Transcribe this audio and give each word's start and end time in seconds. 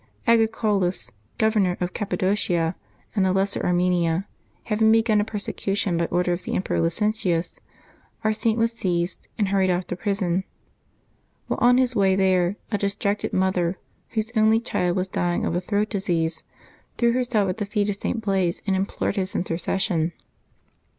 Agricolaus, 0.27 1.11
Governor 1.37 1.77
of 1.79 1.93
Cappadocia 1.93 2.73
and 3.15 3.23
the 3.23 3.31
Lesser 3.31 3.61
Armenia, 3.61 4.27
having 4.63 4.91
begun 4.91 5.21
a 5.21 5.23
persecution 5.23 5.95
by 5.95 6.07
order 6.07 6.33
of 6.33 6.41
the 6.41 6.55
Emperor 6.55 6.81
Licinius, 6.81 7.59
our 8.23 8.33
Saint 8.33 8.57
was 8.57 8.71
seized 8.71 9.27
and 9.37 9.49
hurried 9.49 9.69
off 9.69 9.85
to 9.85 9.95
prison. 9.95 10.43
While 11.45 11.59
on 11.61 11.77
his 11.77 11.95
way 11.95 12.15
there, 12.15 12.55
a 12.71 12.79
distracted 12.79 13.31
mother, 13.31 13.77
whose 14.09 14.31
only 14.35 14.59
child 14.59 14.95
was 14.97 15.07
dying 15.07 15.45
of 15.45 15.53
a 15.53 15.61
throat 15.61 15.91
disease, 15.91 16.41
threw 16.97 17.11
herself 17.13 17.47
at 17.49 17.57
the 17.57 17.65
feet 17.67 17.87
of 17.87 17.95
St. 17.95 18.21
Blase 18.21 18.59
and 18.65 18.75
implored 18.75 19.17
his 19.17 19.35
intercession. 19.35 20.13